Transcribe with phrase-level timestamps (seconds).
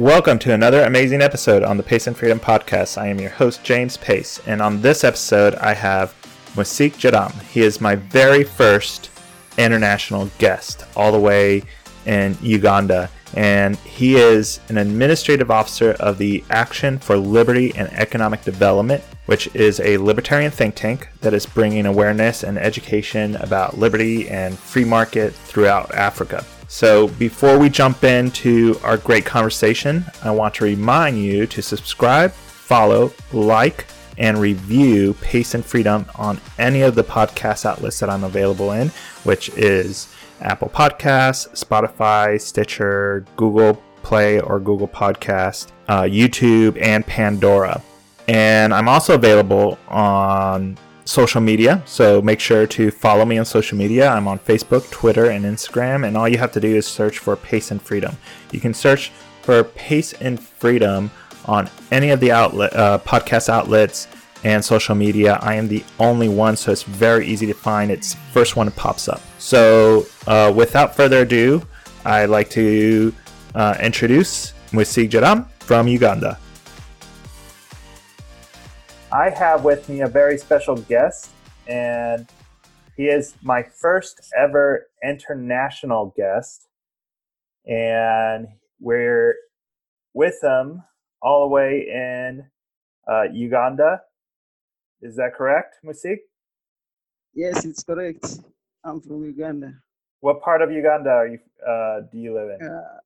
[0.00, 2.96] Welcome to another amazing episode on the Pace and Freedom Podcast.
[2.96, 6.14] I am your host, James Pace, and on this episode, I have
[6.54, 7.32] Musik Jadam.
[7.42, 9.10] He is my very first
[9.58, 11.64] international guest, all the way
[12.06, 18.44] in Uganda, and he is an administrative officer of the Action for Liberty and Economic
[18.44, 24.28] Development, which is a libertarian think tank that is bringing awareness and education about liberty
[24.28, 26.44] and free market throughout Africa.
[26.70, 32.30] So, before we jump into our great conversation, I want to remind you to subscribe,
[32.32, 33.86] follow, like,
[34.18, 38.88] and review Pace and Freedom on any of the podcast outlets that I'm available in,
[39.24, 47.82] which is Apple Podcasts, Spotify, Stitcher, Google Play or Google Podcast, uh, YouTube, and Pandora.
[48.28, 50.76] And I'm also available on
[51.08, 51.82] social media.
[51.86, 54.10] So make sure to follow me on social media.
[54.10, 56.06] I'm on Facebook, Twitter, and Instagram.
[56.06, 58.14] And all you have to do is search for Pace and Freedom.
[58.52, 59.10] You can search
[59.40, 61.10] for Pace and Freedom
[61.46, 64.06] on any of the outlet uh, podcast outlets
[64.44, 65.38] and social media.
[65.40, 67.90] I am the only one, so it's very easy to find.
[67.90, 69.22] It's first one that pops up.
[69.38, 71.62] So uh, without further ado,
[72.04, 73.14] I'd like to
[73.54, 76.38] uh, introduce Musik Jaram from Uganda.
[79.18, 81.30] I have with me a very special guest,
[81.66, 82.28] and
[82.96, 86.68] he is my first ever international guest.
[87.66, 88.46] And
[88.78, 89.34] we're
[90.14, 90.84] with him
[91.20, 92.46] all the way in
[93.10, 94.02] uh, Uganda.
[95.02, 96.20] Is that correct, Musik?
[97.34, 98.38] Yes, it's correct.
[98.84, 99.72] I'm from Uganda.
[100.20, 101.40] What part of Uganda are you?
[101.68, 102.68] Uh, do you live in?
[102.68, 103.00] Uh,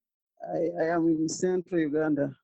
[0.57, 2.35] I, I am in central Uganda.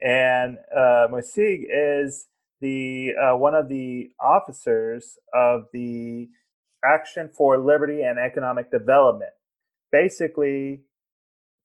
[0.00, 2.28] And uh, Musik is
[2.60, 6.28] the uh, one of the officers of the
[6.84, 9.32] Action for Liberty and Economic Development.
[9.92, 10.82] Basically,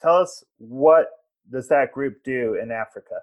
[0.01, 1.07] tell us what
[1.51, 3.15] does that group do in Africa?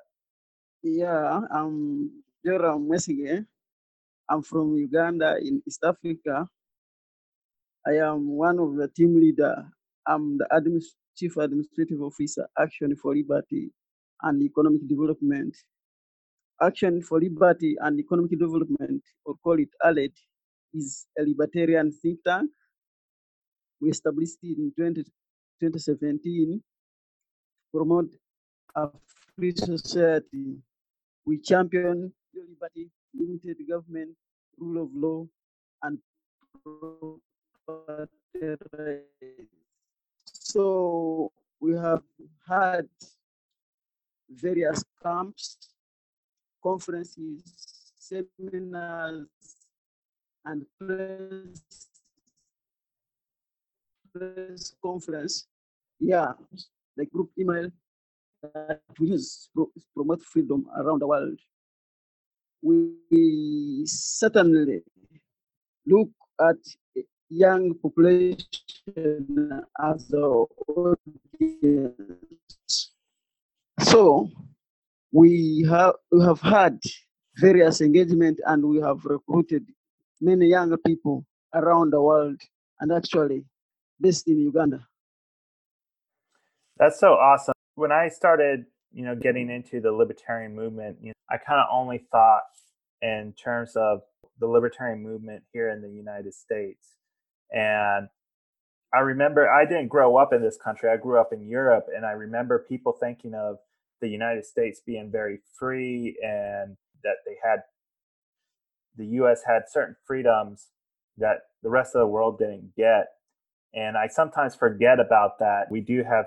[0.82, 2.10] Yeah, I'm
[2.46, 3.46] Joram Mesige.
[4.30, 6.48] I'm from Uganda in East Africa.
[7.86, 9.66] I am one of the team leader.
[10.06, 13.72] I'm the administ- chief administrative officer, Action for Liberty
[14.22, 15.56] and Economic Development
[16.60, 20.12] Action for Liberty and Economic Development, or call it ALED,
[20.74, 22.50] is a libertarian think tank.
[23.80, 25.04] We established in 20,
[25.60, 28.10] 2017 to promote
[28.74, 28.88] a
[29.36, 30.56] free society.
[31.24, 34.16] We champion liberty, limited government,
[34.58, 35.26] rule of law,
[35.82, 35.98] and
[40.24, 42.02] so we have
[42.48, 42.88] had
[44.28, 45.56] various camps
[46.68, 47.42] conferences,
[47.98, 49.26] seminars,
[50.44, 51.62] and press,
[54.12, 55.46] press conference.
[56.00, 56.32] Yeah,
[56.96, 57.70] the group email
[58.42, 61.38] that we use to promote freedom around the world.
[62.62, 64.82] We certainly
[65.86, 66.10] look
[66.48, 66.60] at
[67.30, 70.46] young population as the
[70.76, 72.02] audience.
[73.80, 74.30] So
[75.12, 76.78] we have we have had
[77.36, 79.64] various engagement and we have recruited
[80.20, 81.24] many young people
[81.54, 82.40] around the world
[82.80, 83.44] and actually
[84.00, 84.86] based in Uganda.
[86.78, 87.54] That's so awesome.
[87.74, 91.66] When I started, you know, getting into the libertarian movement, you know, I kind of
[91.72, 92.42] only thought
[93.02, 94.00] in terms of
[94.40, 96.96] the libertarian movement here in the United States.
[97.52, 98.08] And
[98.94, 100.90] I remember I didn't grow up in this country.
[100.90, 103.58] I grew up in Europe and I remember people thinking of
[104.00, 107.60] the United States being very free and that they had
[108.96, 110.68] the US had certain freedoms
[111.16, 113.06] that the rest of the world didn't get.
[113.74, 115.70] And I sometimes forget about that.
[115.70, 116.26] We do have,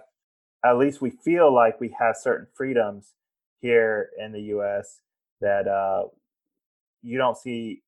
[0.64, 3.14] at least we feel like we have certain freedoms
[3.60, 5.02] here in the US
[5.42, 6.08] that uh,
[7.02, 7.84] you don't see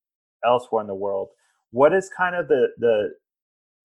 [0.45, 1.29] elsewhere in the world.
[1.71, 3.13] What is kind of the, the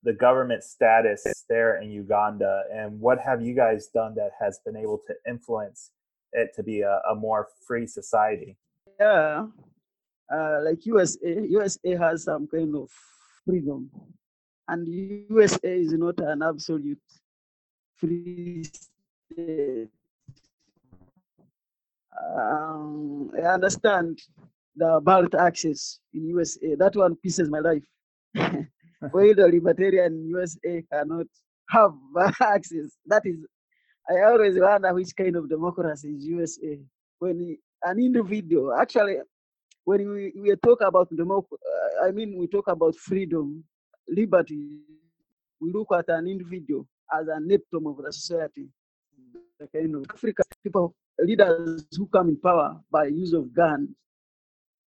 [0.02, 4.76] the government status there in Uganda, and what have you guys done that has been
[4.76, 5.90] able to influence
[6.32, 8.56] it to be a, a more free society?
[9.00, 9.46] Yeah,
[10.32, 12.90] uh, like USA, USA has some kind of
[13.44, 13.90] freedom,
[14.68, 17.00] and USA is not an absolute
[17.96, 19.88] free state.
[22.36, 24.20] Um, I understand
[24.76, 26.74] the ballot access in USA.
[26.76, 27.84] That one pieces my life.
[29.00, 31.26] The libertarian USA cannot
[31.70, 31.92] have
[32.40, 32.96] access?
[33.06, 33.36] That is,
[34.08, 36.80] I always wonder which kind of democracy is USA.
[37.18, 39.18] When an individual, actually,
[39.84, 41.62] when we, we talk about democracy,
[42.02, 43.64] uh, I mean, we talk about freedom,
[44.08, 44.80] liberty,
[45.60, 48.68] we look at an individual as an epitome of the society.
[49.58, 53.90] The kind of Africa people leaders who come in power by use of guns.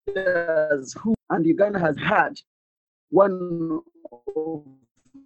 [0.07, 2.33] Leaders who and Uganda has had
[3.11, 4.65] one of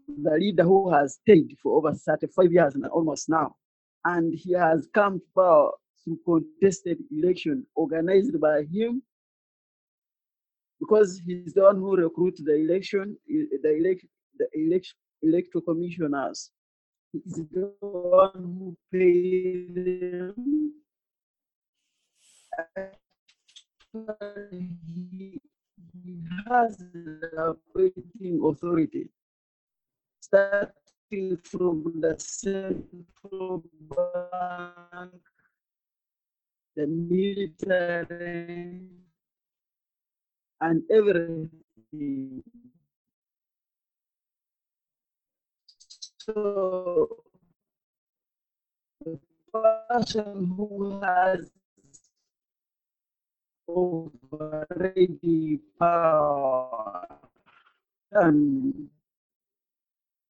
[0.08, 3.56] the leader who has stayed for over 35 years and almost now.
[4.04, 5.72] And he has come to power
[6.04, 9.02] through contested election organized by him
[10.80, 14.06] because he's the one who recruits the election, the elect,
[14.38, 16.52] the election, electoral commissioners.
[17.14, 20.74] He's the one who pays them.
[24.52, 25.42] He, he
[26.48, 29.10] has the operating authority
[30.20, 35.22] starting from the central bank,
[36.76, 38.82] the military,
[40.62, 42.44] and everything.
[46.20, 47.24] So
[49.06, 49.20] the
[49.54, 51.52] person who has
[53.68, 57.08] already power
[58.12, 58.90] and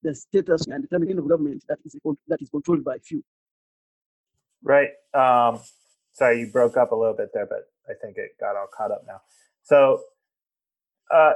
[0.04, 1.96] the status and determining of government that is
[2.28, 3.24] that is controlled by few.
[4.64, 4.90] Right.
[5.14, 5.62] Um,
[6.14, 8.92] sorry, you broke up a little bit there, but I think it got all caught
[8.92, 9.22] up now.
[9.64, 10.02] So,
[11.14, 11.34] uh,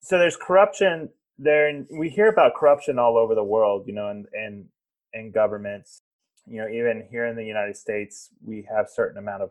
[0.00, 4.08] so there's corruption there, and we hear about corruption all over the world, you know,
[4.08, 4.66] and and
[5.12, 6.02] in governments.
[6.46, 9.50] You know, even here in the United States, we have certain amount of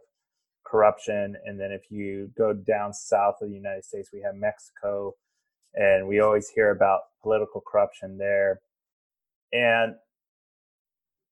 [0.70, 5.16] corruption, and then if you go down south of the United States, we have Mexico,
[5.74, 8.62] and we always hear about political corruption there.
[9.52, 9.96] And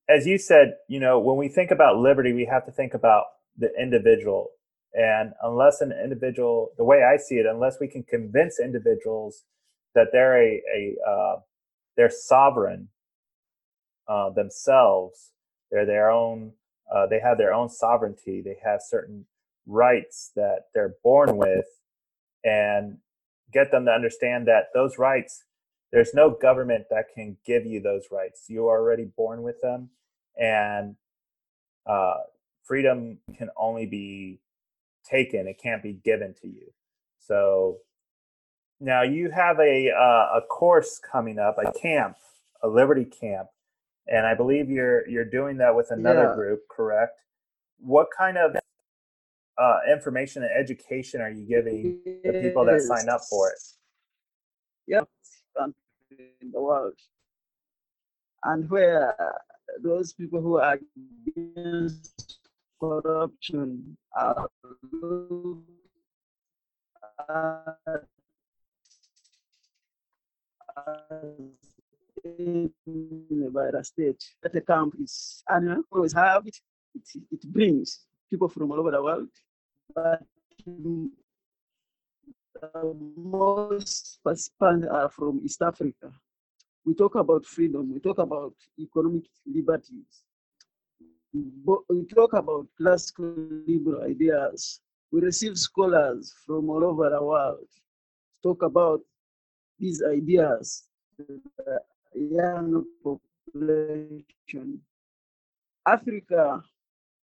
[0.10, 3.26] as you said, you know, when we think about liberty, we have to think about
[3.58, 4.50] the individual.
[4.94, 9.44] And unless an individual, the way I see it, unless we can convince individuals
[9.96, 11.36] that they're a, a uh,
[11.96, 12.90] they're sovereign
[14.08, 15.32] uh, themselves,
[15.72, 16.54] they're their own,
[16.94, 19.26] uh, they have their own sovereignty, they have certain
[19.66, 21.66] rights that they're born with,
[22.44, 22.98] and
[23.52, 25.44] get them to understand that those rights
[25.92, 28.46] there's no government that can give you those rights.
[28.50, 29.90] You are already born with them
[30.38, 30.96] and
[31.86, 32.18] uh,
[32.64, 34.40] freedom can only be
[35.06, 35.48] taken.
[35.48, 36.74] It can't be given to you.
[37.20, 37.78] So
[38.80, 42.16] now you have a uh, a course coming up a camp
[42.62, 43.48] a liberty camp
[44.08, 46.36] and i believe you're you're doing that with another yeah.
[46.36, 47.22] group correct
[47.80, 48.56] what kind of
[49.58, 53.60] uh, information and education are you giving the people that sign up for it?
[54.88, 55.10] Yep,
[56.42, 56.94] in the world,
[58.44, 59.16] and where
[59.84, 60.80] those people who are
[61.36, 62.40] against
[62.80, 64.48] corruption are
[72.24, 74.24] by the state.
[74.42, 76.58] That the camp is and always have it.
[76.96, 79.30] It, it brings people from all over the world
[79.94, 80.22] but
[83.16, 86.12] most participants are from East Africa.
[86.86, 90.24] We talk about freedom, we talk about economic liberties,
[91.34, 93.34] we talk about classical
[93.68, 94.82] liberal ideas.
[95.12, 99.02] We receive scholars from all over the world to talk about
[99.80, 100.84] these ideas
[102.20, 104.82] young population.
[105.86, 106.62] Africa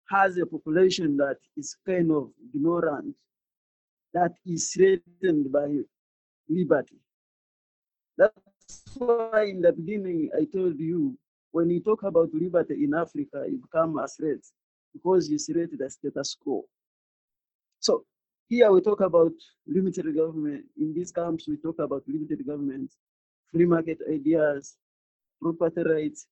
[0.09, 3.15] has a population that is kind of ignorant,
[4.13, 5.67] that is threatened by
[6.49, 6.99] liberty.
[8.17, 8.33] That's
[8.95, 11.17] why in the beginning I told you,
[11.51, 14.39] when you talk about liberty in Africa, you become a threat
[14.93, 16.65] because you threat the status quo.
[17.79, 18.05] So
[18.49, 19.33] here we talk about
[19.67, 20.65] limited government.
[20.79, 22.91] In these camps, we talk about limited government,
[23.51, 24.77] free market ideas,
[25.41, 26.27] property rights,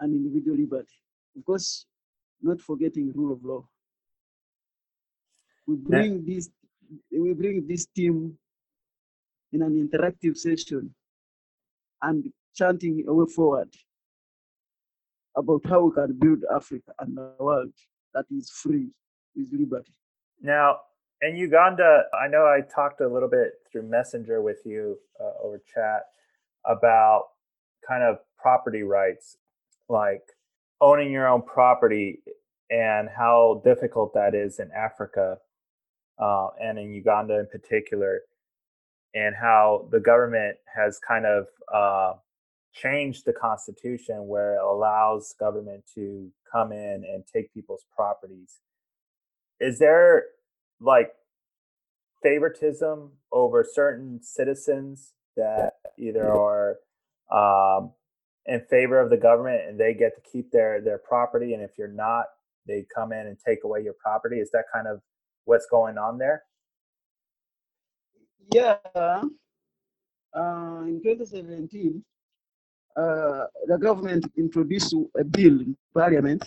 [0.00, 0.94] and individual liberty.
[1.34, 1.86] Because
[2.42, 3.68] not forgetting rule of law.
[5.66, 6.34] We bring yeah.
[6.34, 6.50] this
[7.12, 8.36] we bring this team
[9.52, 10.94] in an interactive session
[12.02, 13.72] and chanting a way forward
[15.36, 17.72] about how we can build Africa and the world
[18.14, 18.88] that is free
[19.36, 19.92] with liberty.
[20.40, 20.78] Now,
[21.22, 25.60] in Uganda, I know I talked a little bit through Messenger with you uh, over
[25.72, 26.06] chat
[26.66, 27.26] about
[27.86, 29.36] kind of property rights,
[29.88, 30.22] like
[30.80, 32.20] owning your own property
[32.70, 35.38] and how difficult that is in Africa
[36.18, 38.22] uh, and in Uganda in particular,
[39.14, 42.12] and how the government has kind of uh,
[42.72, 48.60] changed the constitution where it allows government to come in and take people's properties.
[49.58, 50.24] Is there
[50.80, 51.12] like
[52.22, 56.76] favoritism over certain citizens that either are
[57.32, 57.92] um,
[58.46, 61.72] in favor of the government and they get to keep their their property and if
[61.78, 62.26] you're not
[62.66, 64.36] they come in and take away your property.
[64.38, 65.00] Is that kind of
[65.46, 66.44] what's going on there?
[68.52, 68.76] Yeah
[70.34, 72.04] uh, in 2017
[72.96, 76.44] uh, the government introduced a bill in parliament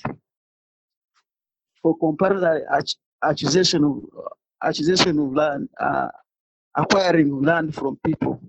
[1.82, 2.63] for comparative
[3.24, 4.04] accusation of
[4.63, 6.10] accusation of land uh,
[6.75, 8.42] acquiring land from people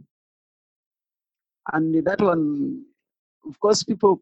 [1.73, 2.85] and that one
[3.47, 4.21] of course, people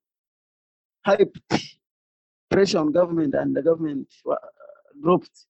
[1.06, 1.40] hyped
[2.50, 4.37] pressure on government and the government uh,
[5.02, 5.46] dropped.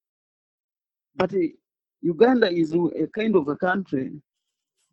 [1.17, 1.39] But uh,
[2.01, 4.13] Uganda is a kind of a country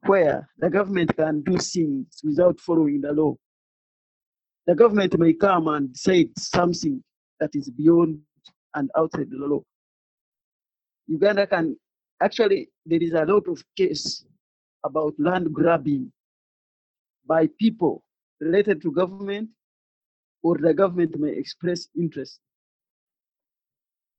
[0.05, 3.35] where the government can do things without following the law.
[4.67, 7.03] The government may come and say something
[7.39, 8.19] that is beyond
[8.75, 9.61] and outside the law.
[11.07, 11.75] Uganda can
[12.21, 14.23] actually, there is a lot of case
[14.85, 16.11] about land grabbing
[17.29, 18.03] by people
[18.41, 19.49] related to government
[20.41, 22.39] or the government may express interest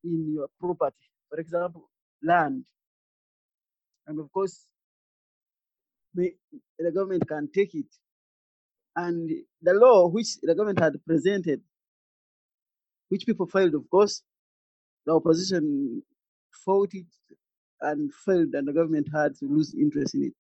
[0.05, 1.11] in your property.
[1.29, 1.91] For example,
[2.23, 2.65] land.
[4.07, 4.67] And of course,
[6.15, 6.35] may,
[6.79, 7.87] the government can take it.
[8.95, 9.29] And
[9.61, 11.61] the law which the government had presented,
[13.09, 14.23] which people filed, of course,
[15.07, 16.03] the opposition
[16.65, 17.07] fought it
[17.81, 20.35] and failed, and the government had to lose interest in it.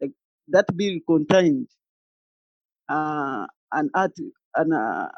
[0.00, 0.12] Like,
[0.48, 1.68] that bill contained
[2.88, 4.12] uh, an art,
[4.56, 5.08] and uh,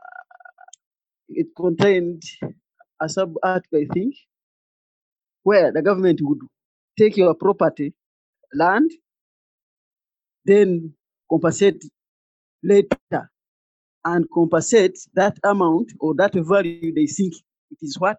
[1.28, 2.22] it contained
[3.00, 4.14] a sub article, I think,
[5.44, 6.40] where the government would
[6.98, 7.94] take your property,
[8.54, 8.90] land,
[10.46, 10.94] then
[11.30, 11.84] compensate
[12.64, 12.98] later
[14.04, 17.34] and compensate that amount or that value they think
[17.70, 18.18] it is what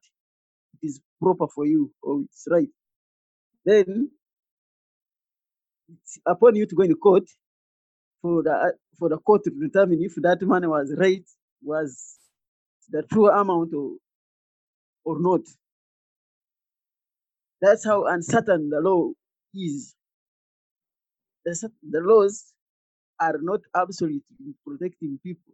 [0.82, 2.70] it is proper for you or it's right.
[3.66, 4.12] Then
[5.92, 7.26] it's upon you to go in the court
[8.22, 11.26] for the for the court to determine if that money was right,
[11.64, 12.18] was
[12.90, 13.94] the true amount or,
[15.06, 15.42] or not.
[17.62, 19.12] That's how uncertain the law
[19.54, 19.96] is.
[21.46, 22.54] The, the laws
[23.20, 25.54] are not absolute in protecting people,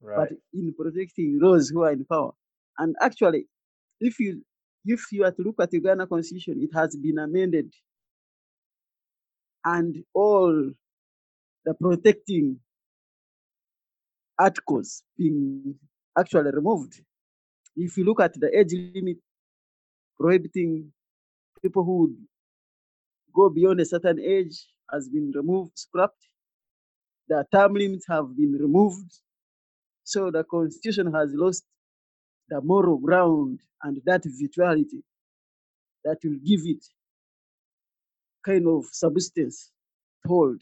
[0.00, 0.28] right.
[0.30, 2.32] but in protecting those who are in power.
[2.78, 3.46] And actually,
[4.00, 4.42] if you
[4.84, 7.72] if you are to look at the Ghana constitution, it has been amended,
[9.64, 10.72] and all
[11.64, 12.58] the protecting
[14.38, 15.74] articles being
[16.18, 17.00] actually removed.
[17.76, 19.18] If you look at the age limit
[20.18, 20.92] prohibiting
[21.62, 22.16] people who would
[23.34, 26.28] go beyond a certain age has been removed, scrapped.
[27.28, 29.12] The term limits have been removed.
[30.04, 31.64] So the constitution has lost
[32.48, 35.02] the moral ground and that virtuality
[36.04, 36.84] that will give it
[38.44, 39.70] kind of substance
[40.26, 40.60] hold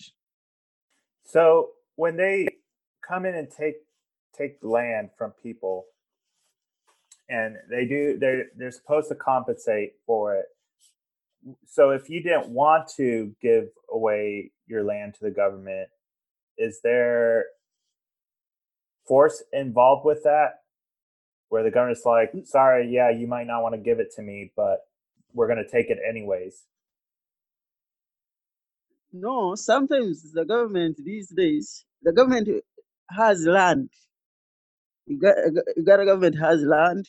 [1.30, 2.48] so when they
[3.06, 3.76] come in and take
[4.36, 5.86] take land from people,
[7.28, 10.46] and they do they're they're supposed to compensate for it.
[11.66, 15.88] So if you didn't want to give away your land to the government,
[16.58, 17.46] is there
[19.06, 20.60] force involved with that?
[21.48, 24.52] Where the government's like, sorry, yeah, you might not want to give it to me,
[24.56, 24.80] but
[25.32, 26.64] we're going to take it anyways.
[29.12, 32.48] No, sometimes the government these days, the government
[33.10, 33.90] has land.
[35.06, 37.08] Uganda government has land,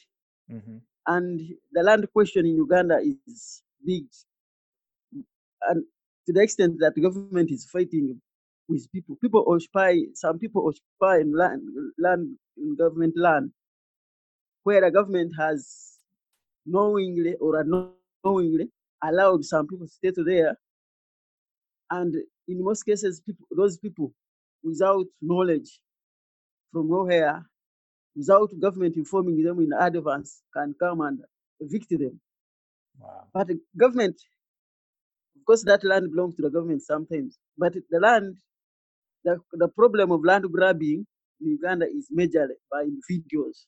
[0.51, 0.77] mm-hmm.
[1.05, 1.39] and
[1.71, 4.05] the land question in Uganda is big,
[5.69, 5.83] and
[6.25, 8.19] to the extent that the government is fighting
[8.67, 9.17] with people.
[9.21, 11.61] People occupy, some people occupy land,
[11.99, 13.51] land in government land,
[14.63, 15.99] where the government has
[16.65, 18.71] knowingly or unknowingly
[19.03, 20.57] allowed some people to stay there
[21.91, 22.15] and
[22.47, 24.13] in most cases, people, those people
[24.63, 25.79] without knowledge
[26.71, 27.45] from nowhere,
[28.15, 31.19] without government informing them in advance, can come and
[31.59, 32.19] evict them.
[32.99, 33.27] Wow.
[33.33, 34.15] But the government,
[35.37, 37.37] of course, that land belongs to the government sometimes.
[37.57, 38.37] But the land,
[39.25, 41.05] the, the problem of land grabbing
[41.41, 43.67] in Uganda is majorly by individuals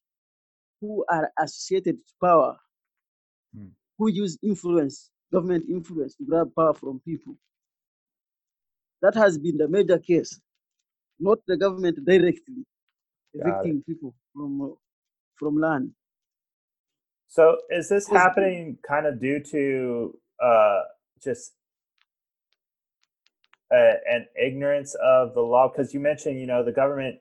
[0.82, 2.58] who are associated to power,
[3.56, 3.68] hmm.
[3.98, 7.36] who use influence, government influence to grab power from people.
[9.04, 10.40] That has been the major case,
[11.20, 12.66] not the government directly
[13.34, 14.78] evicting people from
[15.36, 15.92] from land.
[17.28, 20.82] So is this happening kind of due to uh,
[21.22, 21.52] just
[23.70, 25.68] uh, an ignorance of the law?
[25.68, 27.20] Because you mentioned, you know, the government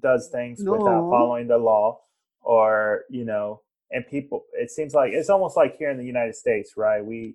[0.00, 0.72] does things no.
[0.72, 1.98] without following the law,
[2.42, 4.44] or you know, and people.
[4.52, 7.04] It seems like it's almost like here in the United States, right?
[7.04, 7.34] We,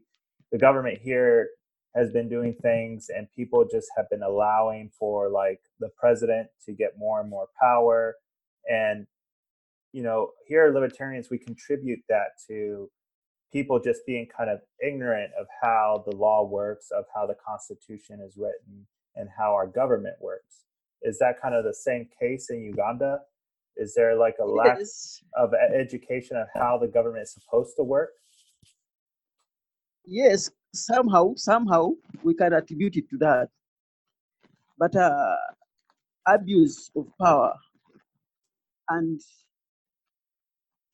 [0.53, 1.49] the government here
[1.97, 6.71] has been doing things and people just have been allowing for like the president to
[6.71, 8.15] get more and more power.
[8.69, 9.07] And
[9.93, 12.89] you know here libertarians we contribute that to
[13.51, 18.19] people just being kind of ignorant of how the law works of how the constitution
[18.21, 18.85] is written
[19.15, 20.65] and how our government works.
[21.01, 23.19] Is that kind of the same case in uganda?
[23.75, 24.79] Is there like a lack
[25.35, 28.09] of education of how the government is supposed to work?
[30.05, 30.49] Yes,
[30.85, 31.91] somehow, somehow
[32.23, 33.49] we can attribute it to that.
[34.77, 35.35] But uh,
[36.27, 37.53] abuse of power
[38.89, 39.19] and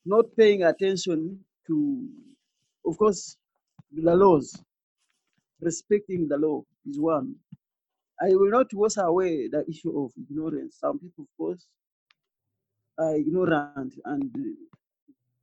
[0.06, 2.08] not paying attention to,
[2.86, 3.36] of course,
[3.92, 4.56] the laws,
[5.60, 7.34] respecting the law is one.
[8.20, 10.76] I will not wash away the issue of ignorance.
[10.78, 11.66] Some people, of course,
[12.98, 14.30] are ignorant and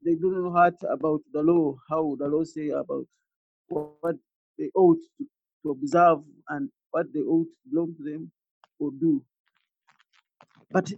[0.04, 3.06] they don't know what about the law, how the law say about
[3.68, 4.16] what
[4.58, 5.26] they ought to,
[5.64, 8.32] to observe and what they ought to belong to them
[8.80, 9.24] or do.
[10.72, 10.92] But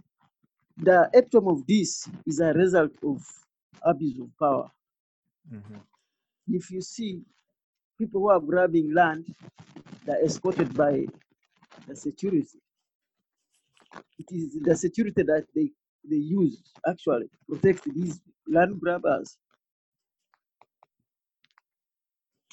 [0.78, 3.22] the outcome of this is a result of
[3.82, 4.70] abuse of power.
[5.52, 5.76] mm-hmm.
[6.48, 7.22] If you see
[7.98, 9.26] people who are grabbing land,
[10.04, 11.06] they're escorted by
[11.88, 12.60] the security.
[14.18, 15.70] It is the security that they,
[16.08, 19.38] they use actually to protect these land grabbers.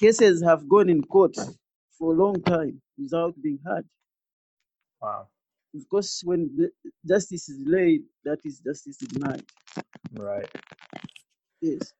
[0.02, 1.36] Cases have gone in court
[1.96, 3.86] for a long time without being heard.
[5.00, 5.28] wow
[5.76, 6.70] Of course, when the
[7.08, 9.44] justice is delayed, that is justice denied.
[10.14, 10.48] right
[11.60, 11.92] Yes.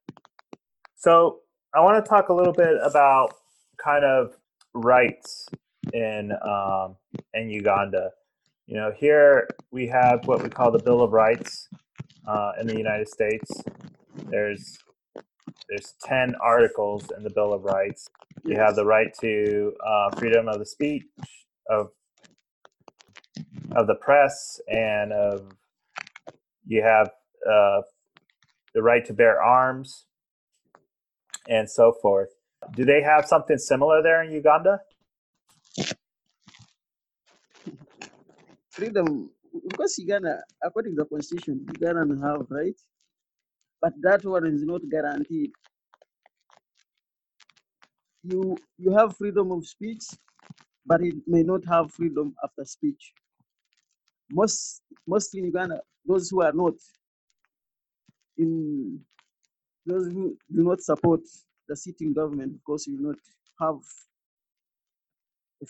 [0.97, 1.41] So
[1.75, 3.35] I want to talk a little bit about
[3.79, 4.37] kind of
[4.75, 5.49] rights
[5.93, 6.97] in um,
[7.35, 8.11] in Uganda.
[8.67, 11.69] You know, here we have what we call the Bill of Rights
[12.27, 13.63] uh, in the United States.
[14.29, 14.77] There's
[15.69, 18.09] there's ten articles in the Bill of Rights.
[18.45, 21.05] You have the right to uh, freedom of the speech,
[21.71, 21.89] of
[23.77, 25.53] of the press, and of
[26.67, 27.11] you have
[27.51, 27.83] uh,
[28.75, 30.07] the right to bear arms,
[31.49, 32.31] and so forth.
[32.75, 34.81] Do they have something similar there in Uganda?
[38.71, 42.77] freedom, of course, Uganda, according to the constitution, Uganda have right,
[43.83, 45.53] but that one is not guaranteed.
[48.25, 50.05] You you have freedom of speech,
[50.87, 53.15] but it may not have freedom after speech.
[54.31, 56.75] Most mostly in Uganda, those who are not
[58.39, 59.01] in
[59.87, 61.21] those who do not support
[61.69, 63.17] the sitting government because you not
[63.61, 63.77] have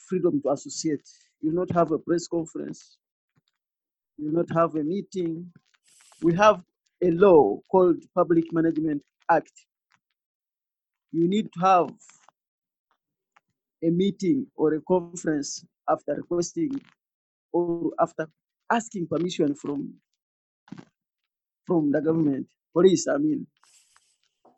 [0.09, 1.09] freedom to associate.
[1.43, 2.99] You not have a press conference.
[4.19, 5.53] You not have a meeting.
[6.23, 6.63] We have
[7.03, 9.53] a law called Public Management Act.
[11.13, 11.91] You need to have
[13.85, 16.81] a meeting or a conference after requesting
[17.53, 18.29] or after
[18.71, 19.95] asking permission from
[21.67, 23.47] from the government, police, I mean.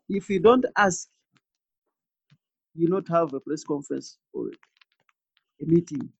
[0.09, 1.09] If you don't ask,
[2.75, 4.49] you not have a press conference or
[5.63, 6.11] a meeting.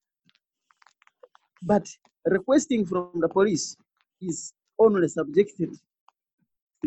[1.63, 1.89] But
[2.27, 3.77] requesting from the police
[4.21, 5.94] is only subjected to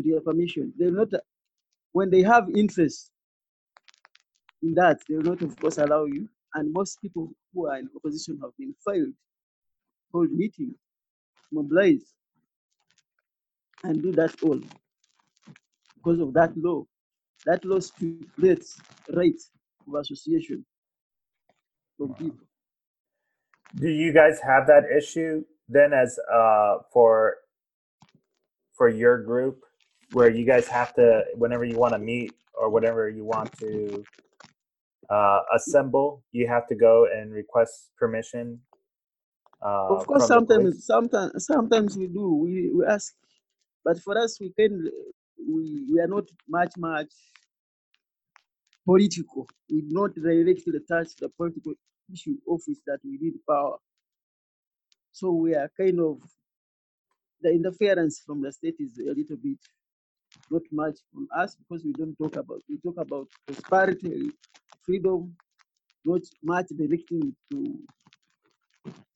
[0.04, 0.74] their permission.
[0.78, 1.22] They will not,
[1.92, 3.12] when they have interest
[4.62, 6.28] in that, they will not, of course, allow you.
[6.56, 9.14] And most people who are in opposition have been filed,
[10.12, 10.74] hold meeting,
[11.52, 12.14] mobilize,
[13.84, 14.60] and do that all
[15.96, 16.84] because of that law.
[17.46, 18.80] That law stipulates
[19.14, 19.40] right
[19.88, 20.66] of association
[21.98, 22.46] from people.
[23.76, 27.36] Do you guys have that issue then as uh, for
[28.76, 29.64] for your group
[30.12, 34.04] where you guys have to whenever you want to meet or whatever you want to
[35.10, 38.60] uh, assemble, you have to go and request permission.
[39.62, 40.76] Uh, Of course, from the police?
[40.76, 42.36] sometimes, sometimes, sometimes we do.
[42.36, 43.14] We, we ask,
[43.84, 44.90] but for us, we can.
[45.40, 47.12] We, we are not much much
[48.86, 49.48] political.
[49.70, 51.74] We do not directly touch the political
[52.12, 53.78] issue office that we need power.
[55.12, 56.20] So we are kind of
[57.42, 59.60] the interference from the state is a little bit
[60.50, 64.32] not much from us because we don't talk about we talk about prosperity,
[64.86, 65.36] freedom,
[66.06, 67.80] not much directing to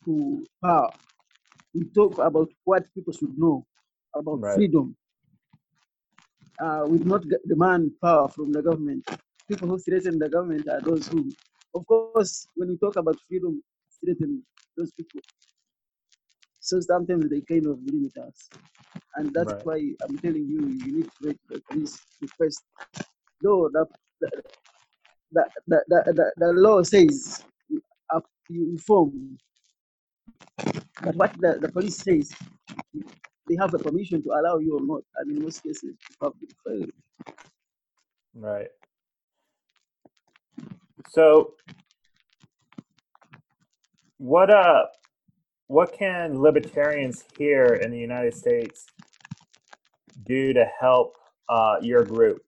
[0.06, 0.92] to power.
[1.74, 3.66] We talk about what people should know
[4.16, 4.54] about Right.
[4.54, 4.96] freedom.
[6.64, 9.04] Uh, we do not demand power from the government.
[9.50, 11.36] People who threaten the government are those who,
[11.76, 13.44] of course, when we talk about freedom,
[13.86, 14.32] threaten
[14.66, 15.22] those people.
[16.62, 18.50] So sometimes they kind of limit us.
[19.16, 19.66] And that's Right.
[19.66, 22.64] why I'm telling you, you need to make the police request.
[23.42, 23.86] Though the,
[25.32, 27.44] the, the, the, the, law says
[28.52, 29.38] you inform.
[31.04, 32.32] But what the, the police says,
[33.48, 35.04] they have the permission to allow you or not.
[35.18, 36.88] And in most cases, you have to fail.
[38.36, 38.68] Right.
[41.10, 41.54] So,
[44.18, 44.86] what uh,
[45.72, 48.88] what can libertarians here in the United States
[50.26, 51.16] do to help
[51.48, 52.42] uh, your group?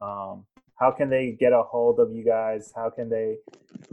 [0.00, 2.72] Um, how can they get a hold of you guys?
[2.74, 3.36] How can they?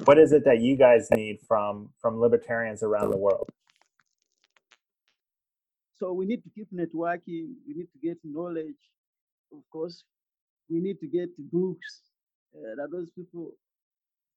[0.05, 3.47] What is it that you guys need from from libertarians around the world?
[5.99, 7.53] So we need to keep networking.
[7.67, 8.81] We need to get knowledge.
[9.53, 10.03] Of course,
[10.71, 12.01] we need to get books.
[12.55, 13.51] Uh, that those people,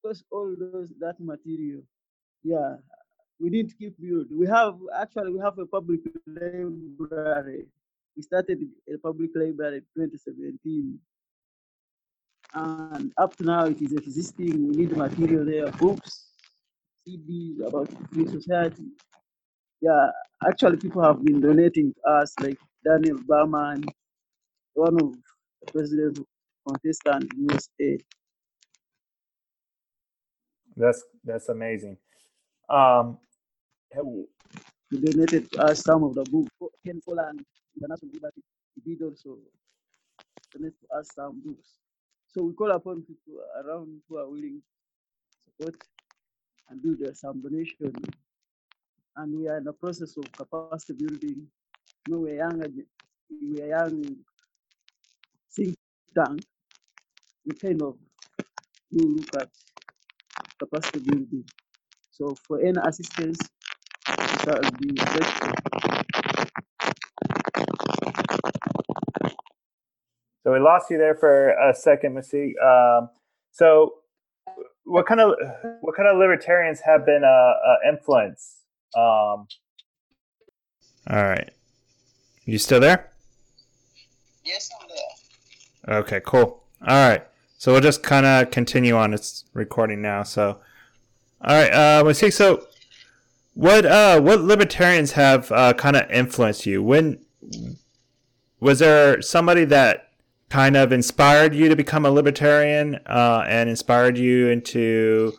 [0.03, 1.81] because all those that material,
[2.43, 2.75] yeah,
[3.39, 4.27] we to keep build.
[4.31, 7.65] We have actually we have a public library.
[8.15, 8.59] We started
[8.93, 10.99] a public library in 2017,
[12.53, 14.69] and up to now it is existing.
[14.69, 16.29] We need material there, books,
[17.07, 18.87] CDs about free society.
[19.81, 20.09] Yeah,
[20.47, 23.83] actually people have been donating to us, like Daniel Behrman,
[24.73, 26.19] one of the president
[26.67, 27.97] contestant in USA.
[30.77, 31.97] That's that's amazing.
[32.69, 33.19] Um,
[34.91, 36.47] He donated to us some of the book.
[36.85, 37.43] Ken Schoolland,
[37.75, 38.41] International Liberty,
[38.85, 39.37] did also
[40.53, 41.79] donate to us some books.
[42.27, 45.81] So we call upon people around who are willing to support
[46.69, 47.93] and do the some donation.
[49.17, 51.47] And we are in the process of capacity building.
[52.07, 52.61] You know, we're young,
[53.29, 54.17] we're young
[55.55, 55.75] think
[56.15, 56.41] tank.
[57.45, 57.95] We kind of
[58.91, 59.49] do look at
[60.59, 61.45] capacity building.
[62.11, 63.39] So for any assistance,
[64.45, 65.53] shall be grateful.
[70.43, 72.53] so we lost you there for a second, Masik.
[72.63, 73.09] Um,
[73.51, 73.95] so,
[74.83, 75.33] what kind of
[75.81, 78.57] what kind of libertarians have been uh, uh, influence?
[78.95, 79.47] Um,
[81.09, 81.49] All right,
[82.45, 83.11] you still there?
[84.43, 85.99] Yes, I'm there.
[85.99, 86.63] Okay, cool.
[86.87, 87.25] All right,
[87.57, 89.13] so we'll just kind of continue on.
[89.13, 90.21] It's recording now.
[90.21, 90.59] So,
[91.41, 92.31] all right, uh, Masik.
[92.31, 92.67] So,
[93.55, 96.83] what uh, what libertarians have uh, kind of influenced you?
[96.83, 97.25] When
[98.59, 100.11] was there somebody that
[100.49, 105.33] kind of inspired you to become a libertarian uh, and inspired you into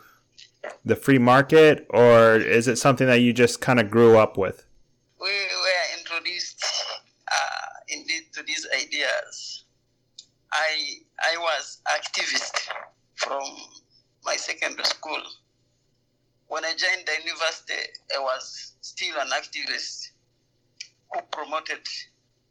[0.85, 4.66] the free market, or is it something that you just kind of grew up with?
[5.20, 6.64] we were introduced
[7.31, 9.64] uh, indeed to these ideas.
[10.52, 12.68] I I was activist
[13.14, 13.42] from
[14.24, 15.22] my secondary school.
[16.49, 17.75] When I joined the university,
[18.15, 20.11] I was still an activist
[21.13, 21.87] who promoted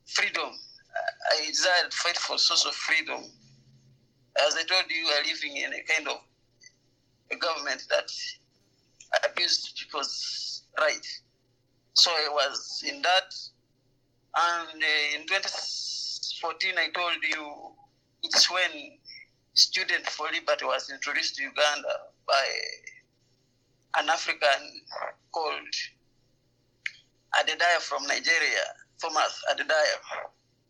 [0.06, 0.52] freedom.
[1.32, 3.24] I desired to fight for social freedom.
[4.46, 6.18] As I told you, are living in a kind of
[7.32, 8.12] a government that
[9.30, 11.22] abused people's rights.
[11.94, 13.34] So I was in that.
[14.38, 17.72] And uh, in 2014, I told you
[18.24, 18.98] it's when
[19.54, 21.96] Student for Liberty was introduced to Uganda
[22.28, 22.44] by
[23.98, 24.82] an African
[25.32, 25.76] called
[27.40, 28.64] Adedayo from Nigeria,
[29.02, 29.98] Thomas Adedayo.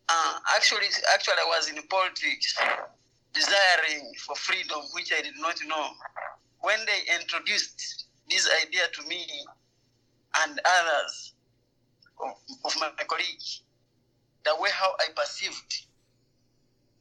[0.08, 2.56] Uh, actually, actually, I was in politics,
[3.32, 5.88] desiring for freedom, which I did not know.
[6.60, 9.26] When they introduced this idea to me
[10.42, 11.34] and others
[12.22, 12.30] of,
[12.64, 13.62] of my colleagues,
[14.44, 15.86] the way how I perceived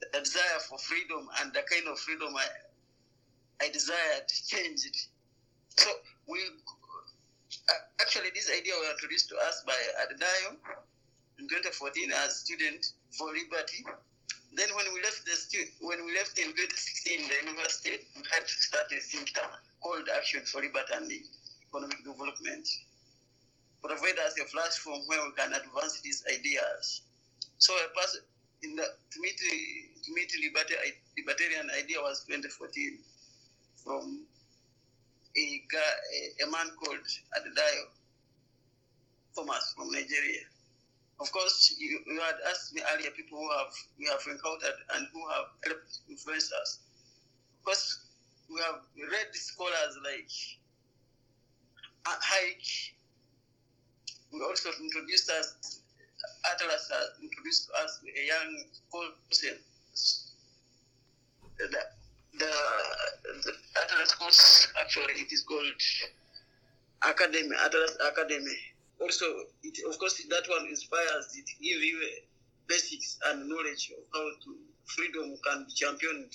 [0.01, 5.07] the desire for freedom and the kind of freedom I, I desired changed.
[5.77, 5.89] So
[6.27, 6.39] we
[7.69, 10.57] uh, actually this idea was introduced to us by Adedayo
[11.39, 12.81] in 2014 as student
[13.17, 13.85] for liberty.
[14.55, 18.47] Then when we left the stu- when we left in 2016 the university, we had
[18.47, 19.51] to start a think tank
[19.83, 22.65] called Action for Liberty and Economic Development.
[23.83, 27.03] Provide us a platform where we can advance these ideas.
[27.59, 28.21] So a person
[28.63, 30.73] in the to meet to meet liberty,
[31.19, 32.97] libertarian idea was 2014
[33.83, 34.25] from
[35.37, 37.03] a guy, a, man called
[37.35, 37.85] Adedayo
[39.35, 40.43] Thomas from Nigeria.
[41.19, 45.07] Of course, you, you had asked me earlier people who have we have encountered and
[45.13, 46.79] who have helped influence us.
[47.59, 47.99] Of course,
[48.49, 50.31] we have read scholars like
[52.05, 52.91] Hayek.
[54.33, 55.81] We also introduced us.
[56.51, 59.57] Atlas introduced us a young person.
[61.57, 61.94] The,
[62.39, 62.53] the,
[63.43, 65.65] the Atlas course actually it is called
[67.03, 68.57] Academy, Atlas Academy.
[69.01, 69.25] Also,
[69.63, 71.99] it, of course, that one inspires it, give you
[72.67, 76.31] basics and knowledge of how to freedom can be championed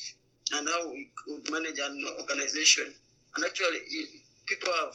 [0.53, 2.93] and how we could manage an organization.
[3.37, 3.79] And actually,
[4.47, 4.95] people have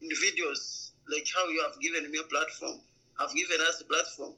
[0.00, 2.80] individuals like how you have given me a platform,
[3.18, 4.34] have given us a platform.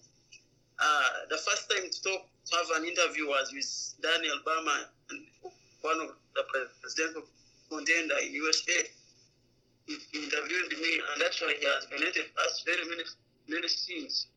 [0.78, 3.68] Uh, the first time to talk, to have an interview was with
[4.02, 4.86] Daniel Behrman,
[5.82, 6.42] one of the
[6.82, 7.22] presidential
[7.68, 8.84] contender in USA.
[9.86, 13.02] He interviewed me, and actually he has donated us very many
[13.48, 14.28] many things.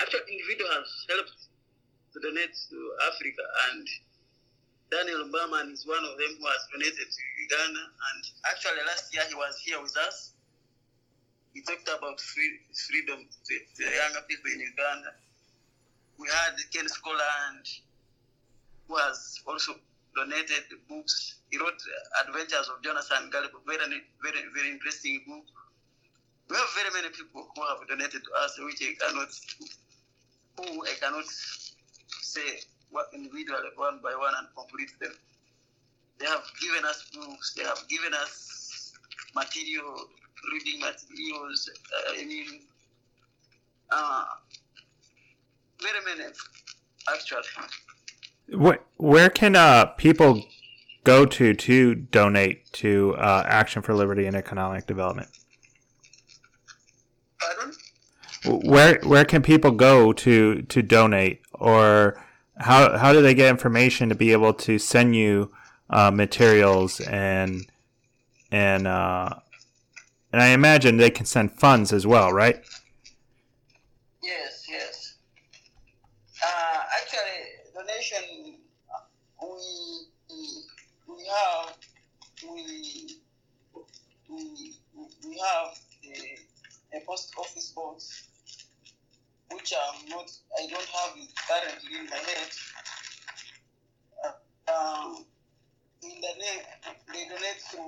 [0.00, 1.48] Actually, individual has helped
[2.12, 3.86] to donate to Africa, and
[4.90, 7.84] Daniel Behrman is one of them who has donated to Uganda.
[7.84, 10.32] And actually, last year he was here with us.
[11.52, 15.12] He talked about free, freedom to, the younger people in Uganda.
[16.18, 17.80] We had Ken Schoolland,
[18.86, 19.74] who has also
[20.14, 21.40] donated books.
[21.50, 21.80] He wrote
[22.26, 25.44] Adventures of Jonathan Gullible, very, very, very interesting book.
[26.50, 29.28] We have very many people who have donated to us, which I cannot,
[30.56, 31.26] who I cannot
[32.22, 32.60] say
[33.12, 35.12] individually one by one and complete them.
[36.18, 38.92] They have given us books, they have given us
[39.34, 40.08] material,
[40.52, 42.60] reading materials, uh, I mean,
[43.90, 44.24] uh,
[45.80, 46.30] very many,
[47.12, 47.42] actually.
[48.52, 50.42] Where, where can uh, people
[51.04, 55.28] go to to donate to uh, Action for Liberty and Economic Development?
[57.40, 57.74] Pardon?
[58.70, 62.22] Where where can people go to to donate, or
[62.58, 65.50] how how do they get information to be able to send you
[65.90, 67.66] uh, materials and
[68.50, 69.30] and uh,
[70.32, 72.62] and I imagine they can send funds as well, right?
[74.22, 75.14] Yes, yes.
[76.44, 78.56] Uh, actually, donation
[79.42, 79.58] we
[81.06, 81.76] we have
[82.44, 83.20] we
[84.28, 84.72] we,
[85.38, 85.70] we have
[86.02, 88.24] a, a post office box
[89.52, 92.50] which I'm not, I don't have it currently in my head.
[94.24, 95.24] Uh, um,
[96.02, 96.62] in the name,
[97.12, 97.78] they donate to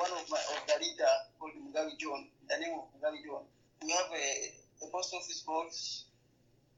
[0.00, 2.28] one of my of the leader called Mugabe John.
[2.48, 3.44] The name of Mugabe John.
[3.82, 6.04] We have a, a post office box.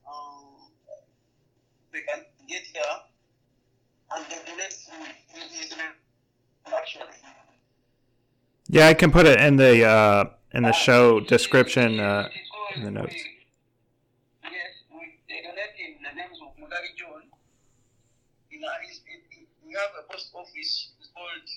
[0.08, 0.70] Um,
[1.92, 2.82] they can get here
[4.16, 5.94] and they donate to his name
[6.66, 7.43] actually.
[8.68, 12.28] Yeah, I can put it in the uh, in the show description uh,
[12.76, 13.14] in the notes.
[19.74, 21.48] have a post office called.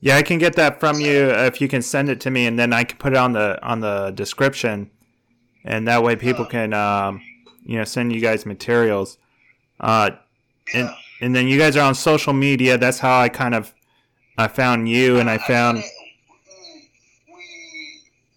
[0.00, 2.58] Yeah, I can get that from you if you can send it to me, and
[2.58, 4.90] then I can put it on the on the description,
[5.64, 7.22] and that way people can um,
[7.64, 9.18] you know send you guys materials.
[9.80, 10.10] Uh,
[10.74, 12.76] and and then you guys are on social media.
[12.78, 13.74] That's how I kind of
[14.36, 15.78] I found you, and I found.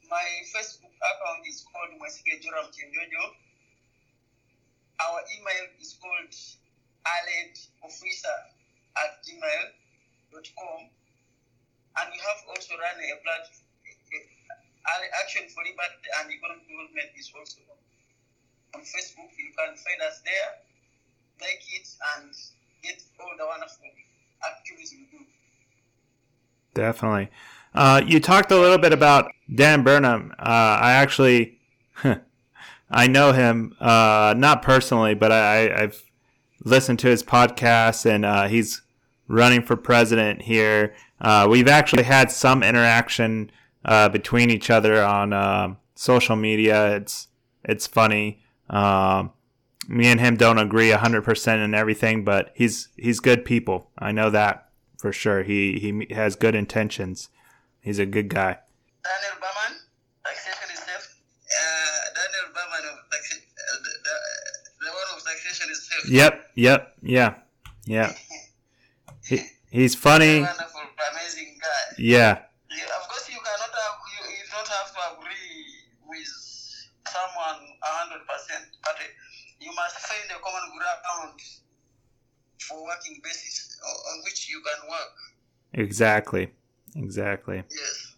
[0.10, 1.90] my Facebook account is called
[2.42, 2.68] Joram
[5.00, 6.34] Our email is called
[7.18, 8.38] Aled Officer
[8.98, 10.82] at gmail.com.
[11.98, 13.68] And we have also run a platform,
[15.24, 17.60] Action for Liberty and Economic Development is also
[18.76, 19.32] on Facebook.
[19.38, 20.52] You can find us there,
[21.42, 22.32] like it, and
[22.84, 23.86] get all the wonderful
[24.46, 25.26] activities we do.
[26.74, 27.30] Definitely.
[27.74, 30.34] Uh, you talked a little bit about Dan Burnham.
[30.40, 31.60] Uh, I actually,
[32.90, 36.02] I know him, uh, not personally, but I, have
[36.64, 38.82] listened to his podcast, and uh, he's
[39.28, 40.94] running for president here.
[41.20, 43.52] Uh, we've actually had some interaction
[43.86, 46.96] uh, between each other on uh, social media.
[46.96, 47.28] It's
[47.64, 48.44] it's funny.
[48.70, 49.32] Um,
[49.88, 53.90] me and him don't agree hundred percent in everything, but he's he's good people.
[53.98, 55.44] I know that for sure.
[55.44, 57.30] He he has good intentions.
[57.82, 58.60] He's a good guy.
[59.04, 59.80] Daniel Behrman,
[60.26, 61.16] taxation is safe.
[61.48, 64.16] Uh, Daniel Behrman of taxation, uh, the, the,
[64.84, 65.97] the one of taxation is safe.
[66.08, 66.52] Yep.
[66.56, 66.94] Yep.
[67.02, 67.36] Yeah.
[67.86, 68.12] Yeah.
[69.26, 69.42] He,
[69.72, 70.42] he's funny.
[70.42, 71.96] Wonderful, amazing guy.
[71.98, 72.40] Yeah.
[72.72, 72.84] yeah.
[73.00, 75.66] Of course, you cannot have, you, you don't have to agree
[76.08, 76.28] with
[77.08, 79.04] someone hundred percent, but uh,
[79.60, 81.40] you must find a common ground
[82.60, 85.14] for working basis on which you can work.
[85.74, 86.50] Exactly.
[86.96, 87.64] Exactly.
[87.70, 88.16] Yes.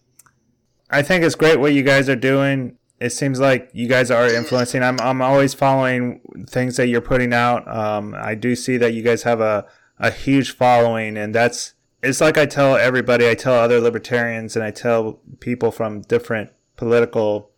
[0.90, 2.79] I think it's great what you guys are doing.
[3.00, 4.84] It seems like you guys are influencing.
[4.84, 7.68] I'm I'm always following things that you're putting out.
[7.68, 9.66] Um, I do see that you guys have a
[9.98, 14.64] a huge following, and that's it's like I tell everybody, I tell other libertarians, and
[14.64, 17.52] I tell people from different political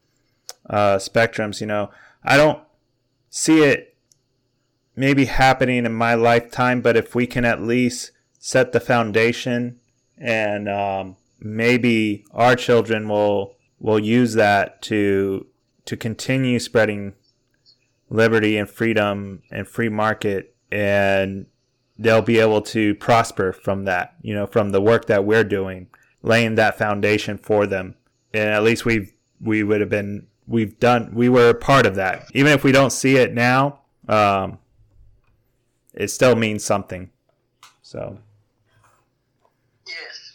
[0.69, 1.59] uh, spectrums.
[1.59, 1.89] You know,
[2.23, 2.59] I don't
[3.29, 3.95] see it
[4.95, 9.79] maybe happening in my lifetime, but if we can at least set the foundation,
[10.17, 15.45] and um, maybe our children will will use that to
[15.85, 17.13] to continue spreading
[18.09, 21.47] liberty and freedom and free market and
[21.97, 25.87] they'll be able to prosper from that, you know, from the work that we're doing,
[26.23, 27.95] laying that foundation for them.
[28.33, 31.95] And at least we've, we would have been, we've done, we were a part of
[31.95, 32.25] that.
[32.33, 34.57] Even if we don't see it now, um,
[35.93, 37.09] it still means something.
[37.81, 38.19] So,
[39.85, 40.33] Yes.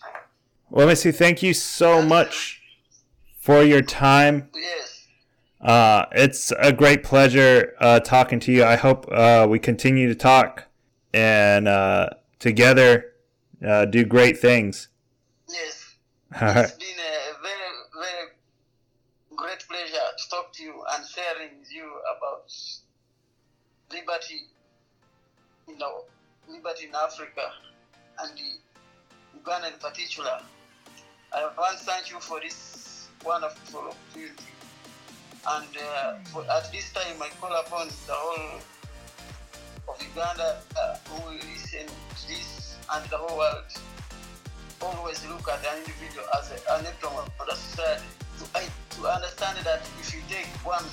[0.71, 2.56] well, Missy, thank you so much
[3.47, 4.49] for your time.
[4.57, 5.07] Yes.
[5.61, 8.65] Uh, it's a great pleasure uh, talking to you.
[8.65, 10.65] I hope uh, we continue to talk
[11.15, 12.09] and uh,
[12.41, 13.13] together
[13.65, 14.89] uh, do great things.
[15.49, 15.95] Yes.
[16.41, 16.65] All right.
[16.65, 18.27] It's been a very, very
[19.37, 22.53] great pleasure to talk to you and sharing with you about
[23.93, 24.41] liberty,
[25.69, 26.01] you know,
[26.49, 27.53] liberty in Africa
[28.19, 30.41] and the Uganda in particular.
[31.33, 32.86] I want to thank you for this
[33.25, 34.45] wonderful opportunity.
[35.49, 38.61] And uh, for, at this time, I call upon the whole
[39.89, 43.65] of Uganda uh, who will listen to this and the whole world
[44.83, 48.03] always look at an individual as a, an atom of the society
[48.39, 50.85] to, I- to understand that if you take one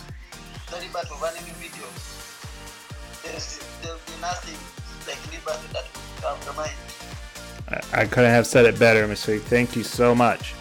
[0.70, 1.90] the liberty of an individual,
[3.24, 4.58] there's, there'll be nothing
[5.08, 6.78] like liberty that will have the mind.
[7.94, 9.40] I, I couldn't have said it better, Mr.
[9.42, 10.54] Thank you so much.